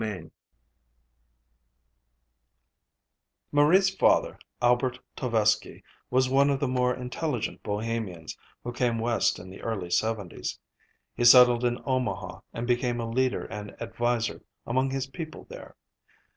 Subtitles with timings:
[0.03, 0.31] VII
[3.51, 9.51] Marie's father, Albert Tovesky, was one of the more intelligent Bohemians who came West in
[9.51, 10.57] the early seventies.
[11.15, 15.75] He settled in Omaha and became a leader and adviser among his people there.